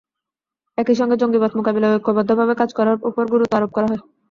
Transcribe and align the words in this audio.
একই 0.77 0.95
সঙ্গে 0.99 1.15
জঙ্গিবাদ 1.17 1.51
মোকাবিলায় 1.57 1.95
ঐক্যবদ্ধভাবে 1.95 2.53
কাজ 2.61 2.69
করার 2.77 2.97
ওপর 3.09 3.23
গুরুত্ব 3.33 3.53
আরোপ 3.57 3.71
করা 3.73 3.87
হয়। 3.87 4.01